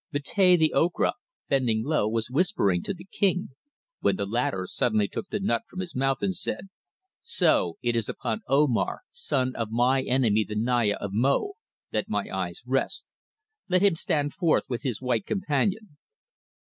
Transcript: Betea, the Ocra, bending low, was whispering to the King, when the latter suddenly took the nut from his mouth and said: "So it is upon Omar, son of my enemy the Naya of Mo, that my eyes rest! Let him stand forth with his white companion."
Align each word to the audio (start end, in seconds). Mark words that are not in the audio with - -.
Betea, 0.11 0.57
the 0.57 0.73
Ocra, 0.75 1.13
bending 1.47 1.83
low, 1.85 2.07
was 2.09 2.31
whispering 2.31 2.81
to 2.81 2.93
the 2.95 3.05
King, 3.05 3.49
when 3.99 4.15
the 4.15 4.25
latter 4.25 4.65
suddenly 4.65 5.07
took 5.07 5.29
the 5.29 5.39
nut 5.39 5.61
from 5.69 5.79
his 5.79 5.93
mouth 5.95 6.23
and 6.23 6.33
said: 6.35 6.69
"So 7.21 7.77
it 7.83 7.95
is 7.95 8.09
upon 8.09 8.41
Omar, 8.47 9.01
son 9.11 9.55
of 9.55 9.69
my 9.69 10.01
enemy 10.01 10.43
the 10.43 10.55
Naya 10.55 10.95
of 10.95 11.11
Mo, 11.13 11.53
that 11.91 12.09
my 12.09 12.25
eyes 12.33 12.63
rest! 12.65 13.13
Let 13.69 13.83
him 13.83 13.93
stand 13.93 14.33
forth 14.33 14.63
with 14.67 14.81
his 14.81 15.03
white 15.03 15.27
companion." 15.27 15.97